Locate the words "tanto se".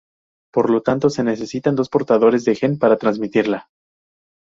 0.81-1.23